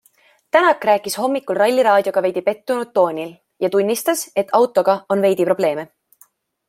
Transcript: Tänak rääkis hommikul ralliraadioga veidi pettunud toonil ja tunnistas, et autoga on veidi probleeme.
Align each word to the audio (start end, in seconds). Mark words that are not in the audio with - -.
Tänak 0.55 0.85
rääkis 0.89 1.17
hommikul 1.23 1.59
ralliraadioga 1.61 2.23
veidi 2.27 2.43
pettunud 2.47 2.91
toonil 2.99 3.35
ja 3.67 3.71
tunnistas, 3.77 4.25
et 4.45 4.57
autoga 4.61 4.97
on 5.17 5.25
veidi 5.27 5.49
probleeme. 5.51 5.87